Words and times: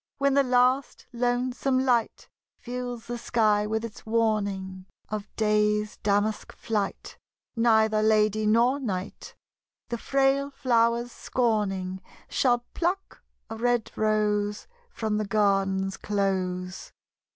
When 0.17 0.33
the 0.33 0.41
last 0.41 1.05
lonesome 1.13 1.85
light 1.85 2.27
Fills 2.57 3.05
the 3.05 3.19
sky 3.19 3.67
with 3.67 3.85
its 3.85 4.03
warning 4.03 4.87
44 5.11 5.11
LOVE 5.11 5.11
LIES 5.11 5.13
A 5.13 5.13
COLI). 5.13 5.17
Of 5.29 5.35
day's 5.35 5.97
damask 5.97 6.53
flight, 6.53 7.17
Neither 7.55 8.01
lady 8.01 8.47
nor 8.47 8.79
knight, 8.79 9.35
The 9.89 9.99
frail 9.99 10.49
flowers 10.49 11.11
scorning, 11.11 12.01
Shall 12.27 12.65
pluck 12.73 13.21
a 13.47 13.55
red 13.55 13.91
rose 13.95 14.65
From 14.89 15.17
the 15.19 15.27
garden's 15.27 15.97
close. 15.97 16.91